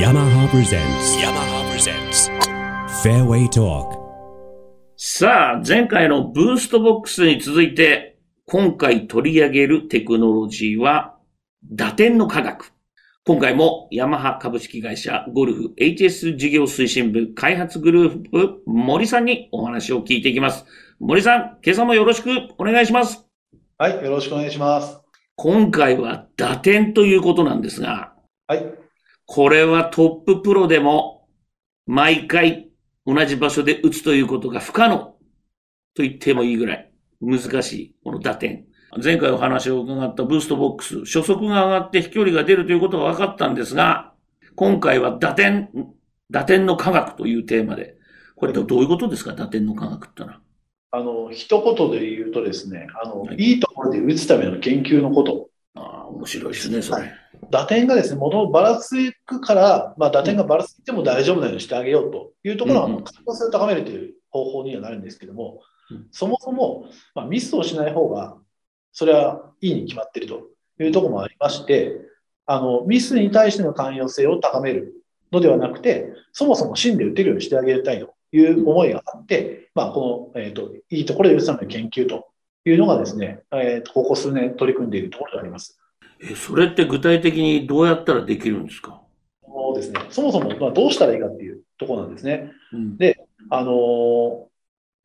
[0.00, 2.30] yamaha presents yamaha presents
[3.02, 4.00] fairway talk
[4.96, 11.18] さあ、前回のブーストボックスに続いて、今回取り上げるテクノロジーは、
[11.70, 12.72] 打点の科学。
[13.26, 20.64] 今回もヤマハ株式会社ゴルフ HS 事業推進部開発グループ森さんにお話を聞いていきます。
[20.98, 23.26] 森さん、今朝もよろしくお願いします。
[23.76, 24.98] はい、よろしくお願いします。
[25.36, 28.14] 今回は打点ということなんですが、
[28.46, 28.80] はい、
[29.32, 31.28] これはトッププロでも
[31.86, 32.68] 毎回
[33.06, 35.14] 同じ場所で打つということが不可能
[35.94, 38.64] と言ってもいいぐらい難しいこの打点。
[39.00, 44.14] 前回お話を伺ったブーストボックス、初速が上がって飛距離が出るということは分かったんですが、
[44.56, 45.70] 今回は打点、
[46.28, 47.94] 打点の科学というテーマで、
[48.34, 50.40] これってどういうことですか、打点の科学ってのは。
[50.90, 55.50] あの、一言で言うとですね、あの、はいい、いところで打つための研究のこと。
[55.76, 57.12] ああ、面白いですね、それ。
[57.50, 68.36] 打点がですね、もともとばらつくから、まあ、打点がばらついても大丈夫なようにしてあげようというところは、可能性を高めるという方法にはなるんですけどもうん、そもそも、まあ、ミスをしない方が、
[68.92, 72.00] それはいいに決まっているというところもありまして、
[72.46, 74.94] あの、ミスに対しての寛容性を高める
[75.32, 82.28] のではなくて、そもそも芯で打てるようにしてあげたいという思いがあって、まあ、この、えっ、と、いいところで打つための研究と
[82.64, 85.79] いうのがですね、えーとここ数年取り組んでいるところであります。
[86.22, 89.00] え、それって具体的にどうやったらできるんですか？
[89.44, 92.52] そうですね、そもそもまあどうしたらいいかっていうところなんですね。
[92.72, 92.98] うん。
[93.50, 94.50] あのー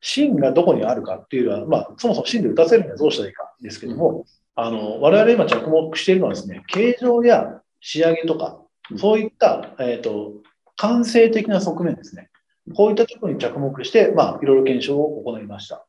[0.02, 10.34] 芯がどこにあるかっていうのは、まあ、そもそも芯で打たせるにはどうしたらいいかですけども、あの我々今着目しているのはですね、形状や仕上げとかうん、そういった、えっ、と、
[10.76, 12.28] 感性的な側面ですね。
[12.74, 15.84] こういったところに着目して、まあ、いろいろ検証を行いました。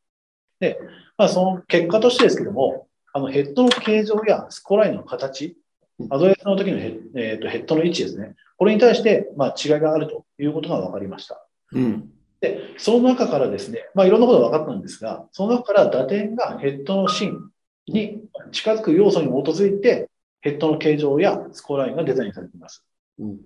[0.59, 0.79] で、
[1.17, 2.86] まあ、その結果としてですけども、
[3.17, 5.57] あのヘッドの形状やスコラインの形
[5.99, 8.35] うん、アドレスの時のヘッ,、えーとヘッドの位置ですね。
[8.55, 11.43] これに対して、まあ、違いがあるということが分かりました。
[11.71, 12.11] うん。
[12.39, 17.49] で、その中からですね、まあ、いろんなことが分かったんですが、その中から打点がヘッドの芯
[17.87, 20.07] に近づく要素に基づいて、
[20.41, 22.85] ヘッドの形状やスコラインがデザインされています。
[23.17, 23.37] うん。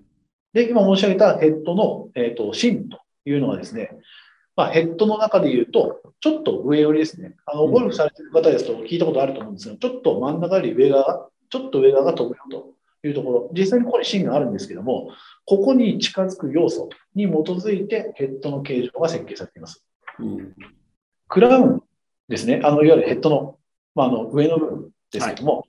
[0.52, 3.92] で、今申し上げたヘッドの、えー、と芯というのはですね、
[4.56, 7.36] まあ、ヘッドの中で言うと、ちょっと上寄りですね。
[7.46, 15.12] あの、うんゴルフされている方ですと聞いたことあると思うんですが、ちょっと真ん中より上側、ちょっと上側が飛ぶよというところ、実際にここに芯があるんですけども、
[15.46, 19.86] ここに近づく要素に基づいてヘッドの形状が設計されています。
[20.20, 20.56] うん。
[21.28, 21.84] クラウン
[22.28, 23.58] ですね、あのいわゆるヘッドの,、
[23.96, 25.66] まあ、あの上の部分ですけども、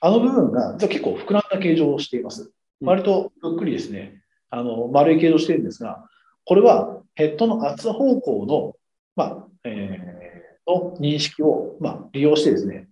[0.00, 2.42] あの部分が結構膨らんだ形状をしています。
[2.42, 2.50] うん
[2.80, 6.08] 割とぷっくりですね、あの丸い形状をしているんですが、
[6.44, 8.76] これはヘッドの圧方向の,、
[9.16, 10.18] まあえー
[10.68, 12.88] の認識を、まあ、利用してですね、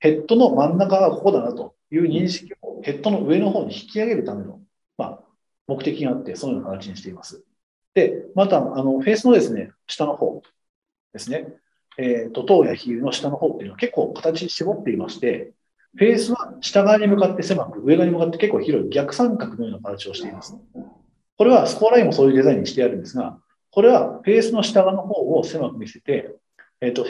[0.00, 4.60] ヘッドの真ん中がここだなという認識をヘッドの上の方に引き上げるための、
[4.98, 5.20] まあ、
[5.68, 7.44] 目的があって、そのような形にしています。
[7.94, 10.42] で、また、あのフェースのですね、下の方
[11.12, 11.46] ですね、
[11.96, 15.52] えーと、頭やヒールの下の方っていうのは結構形に絞っていまして、
[15.96, 20.56] フェースは下側に向かって狭く、上側に向かって結構広い逆三角のような形をしています。
[21.36, 23.38] これはスコアラインもそういうデザインにしてあるんですが、
[23.72, 26.36] これはフェースの下側の方を狭く見せて、
[26.82, 27.06] えーと、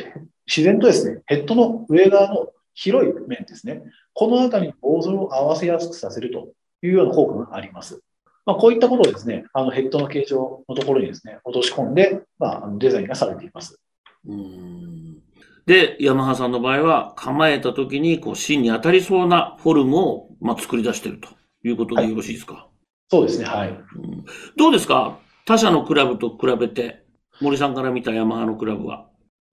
[0.47, 3.83] 自然とですね、ヘッドの上側の広い面ですね、
[4.15, 6.53] この辺りにボールを合わせやすくさせると
[6.83, 8.01] いうような効果があります。
[8.47, 13.81] まあ、こういったことをですね、あのヘッドの形状のところにですね、落とし込んで、まあ、デザインがされています。
[14.27, 15.19] うん
[15.67, 21.29] で、ヤマハさんの場合は、構えた時に、こう、芯に当たりそうなフォルムを、まあ、作り出していると
[21.63, 22.69] いうことでよろしいですか、
[23.09, 23.69] そうですね、はい。
[23.69, 24.25] うん
[24.57, 25.19] どうですか？
[25.45, 27.05] 他社のクラブと比べて、
[27.41, 29.09] 森さんから見たヤマハのクラブは？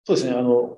[0.05, 0.77] そうですね、あの、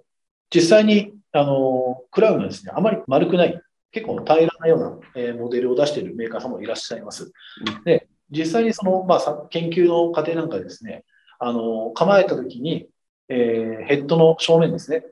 [0.54, 3.62] 実際に、あの、クラウンがですね、あまり丸くない、
[3.92, 7.26] 結構平らなような、えーモデルを出しているメーカーさんもいらっしゃいます。
[7.26, 11.04] うんで、実際にその、まあ、さ研究の過程なんかでですね、
[11.40, 12.88] あの、構えた時に、
[13.28, 15.06] えーヘッドの正面ですね、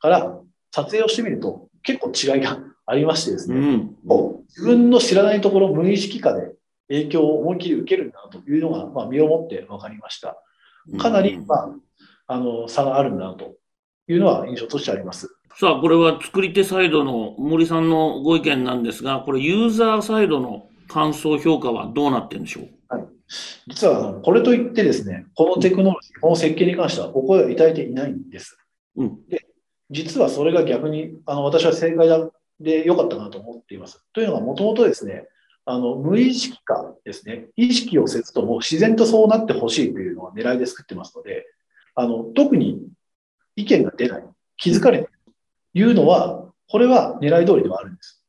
[0.00, 0.38] から
[0.70, 3.96] 撮影をしてみると、結構違いがありましてですね、うん。
[4.48, 6.54] 自分の知らないところ、無意識化で
[6.88, 10.36] 影響を思いっきり受けるんだなというのが、まあ、身をもって分かりました。
[10.98, 11.68] かなり、うんまあ、
[12.26, 13.54] あの差があるんだなと
[14.08, 15.28] いうのは印象としてあります。
[15.58, 22.68] さあ、これは作り手サイドの森さんのご意見なんですが、これユーザーサイドの感想評価はどうなってるんでしょう？
[23.68, 28.58] 実はあのこれといってですね、このテクノロジー、この設計に関してはお声をいただいていないんです。
[28.96, 29.18] うん
[29.90, 32.30] 実はそれが逆にあの私は正解だ
[32.60, 34.02] で良かったなと思っています。
[34.14, 35.26] というのが、もともとですね、
[35.64, 41.46] あの無意識化ですね、意識をせずとも自然とそうなってほしいというのが狙いで作ってますので、
[41.94, 42.88] あの特に
[43.54, 44.24] 意見が出ない、
[44.56, 45.32] 気づかれないと
[45.74, 48.24] いうのは、これは狙い通りではあるんです。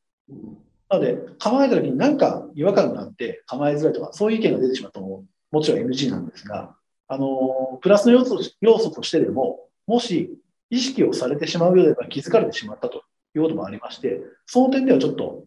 [0.88, 6.76] なので、構えた時に何か違和感があって構えづらいとか、そういう意見が出てしまっても、もちろん NG なんですが、
[7.08, 10.38] あの、プラスの要素要素としてでも、もし
[10.70, 13.02] 意識をされてしまうようであれば気づかれてしまったと
[13.34, 15.44] いうこともありまして、その点ではちょっと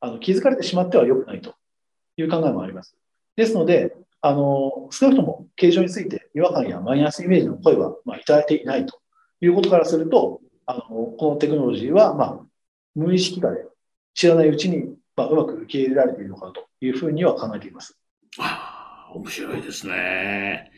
[0.00, 1.54] あの気づかれてしまっては良くないと
[2.16, 2.96] いう考えもあります。
[3.36, 9.00] ですので、あの少なくとも形状について違和感やマイナスイメージの声は、まあ、いただいていないと
[9.40, 12.40] いうことからすると、あのこのテクノロジーは、まあ、
[12.94, 13.64] 無意識化で
[14.14, 17.96] 知らないうちに、まあ、うまく受け入れられているのかというふうには考えています。
[18.38, 20.70] ああ、面白いですね。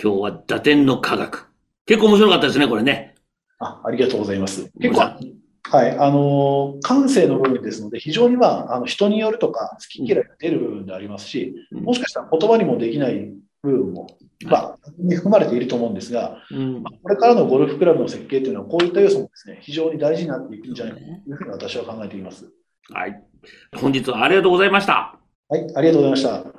[0.00, 1.48] 今日は打点の科学。
[1.86, 3.14] 結構面白かったですね、これね。
[3.58, 4.70] あありがとうございます。
[4.80, 5.18] 結構、
[5.70, 13.30] はい、あの、感性の部分ですので、非常にまあ、あの人によるとか、好き嫌いが出る部分でありますし、もしかしたら言葉にもできない
[13.62, 14.06] 部分も、
[14.46, 22.50] まあ、に含まれていると思うんですが、まあ、これからのゴルフクラブの設計というのは、こういった要素もですね、非常に大事になっていくんじゃないかというふうに私は考えています。
[22.90, 23.22] はい。
[23.76, 25.18] 本日はありがとうございました。
[25.48, 26.58] はい、ありがとうございました。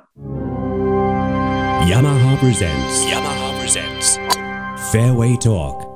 [1.88, 4.20] ヤマハ presents Yamaha presents
[4.92, 5.89] Fairway Talk